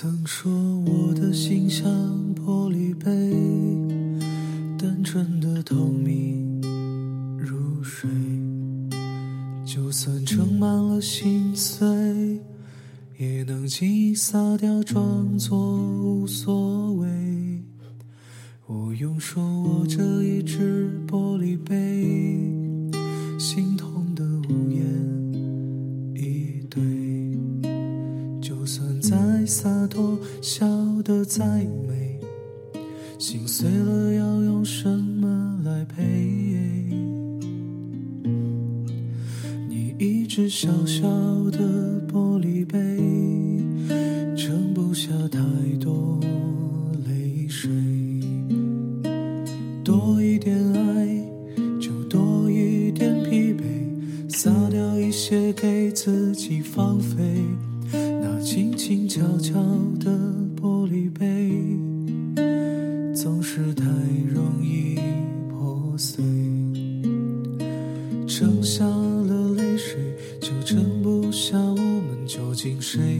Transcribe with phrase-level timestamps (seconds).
[0.00, 0.48] 曾说
[0.86, 1.90] 我的心像
[2.36, 3.10] 玻璃杯，
[4.78, 6.62] 单纯的透明
[7.36, 8.08] 如水，
[9.64, 12.40] 就算盛满了心碎，
[13.18, 17.08] 也能轻易洒掉，装作无所谓。
[18.68, 22.38] 我用手握着一只玻璃杯，
[23.36, 23.87] 心痛
[29.48, 30.66] 洒脱，笑
[31.02, 31.42] 得再
[31.88, 32.20] 美，
[33.18, 36.02] 心碎了要用什么来赔？
[39.70, 41.08] 你一只小小
[41.50, 41.58] 的
[42.06, 42.78] 玻璃杯，
[44.36, 45.40] 盛不下太
[45.80, 46.20] 多
[47.06, 47.70] 泪水。
[49.82, 51.24] 多一点爱，
[51.80, 53.62] 就多一点疲惫，
[54.28, 57.42] 洒掉一些给自己放飞。
[58.50, 59.60] 轻轻悄悄
[60.00, 60.10] 的
[60.58, 61.52] 玻璃杯，
[63.14, 63.84] 总是太
[64.26, 64.98] 容易
[65.50, 66.24] 破碎。
[68.26, 69.98] 盛下了泪水，
[70.40, 73.18] 就盛不下我们究竟谁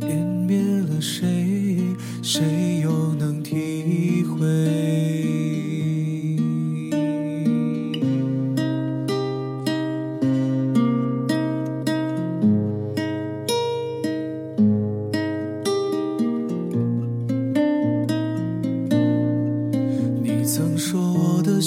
[0.00, 1.80] 湮灭了谁，
[2.22, 2.44] 谁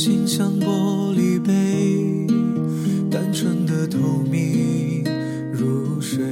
[0.00, 1.52] 心像玻璃杯，
[3.10, 3.98] 单纯的透
[4.30, 5.02] 明
[5.52, 6.24] 如水，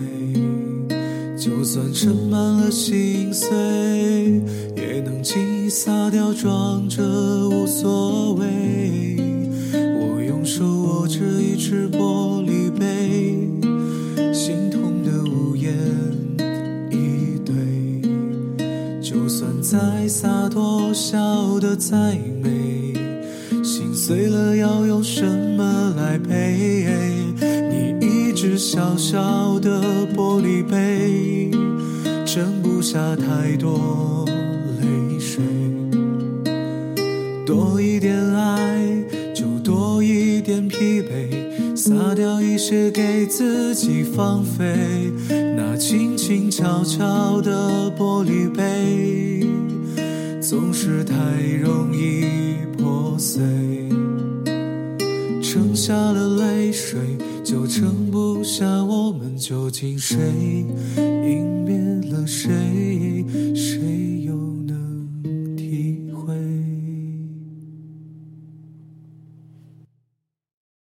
[1.37, 3.51] 就算盛满了心碎，
[4.77, 7.03] 也能轻易洒掉，装着
[7.49, 9.17] 无所谓。
[9.73, 13.51] 我用手握着一只玻璃杯，
[14.33, 15.75] 心痛的无言
[16.93, 17.53] 以对。
[19.03, 22.66] 就算再洒脱，笑得再美，
[24.07, 25.25] 碎了要用什
[25.57, 26.87] 么来赔？
[27.41, 31.51] 你一只小小的玻璃杯，
[32.25, 34.25] 盛不下太多
[34.81, 35.43] 泪水。
[37.45, 38.81] 多一点爱，
[39.35, 45.11] 就多一点疲惫，洒掉一些给自己放飞。
[45.57, 49.45] 那轻轻悄悄的玻璃杯，
[50.41, 51.17] 总是太
[51.61, 53.43] 容易破碎。
[55.87, 56.99] 下了泪水，
[57.45, 60.19] 就盛不下我们究竟谁
[60.97, 61.79] 隐灭
[62.11, 63.25] 了谁。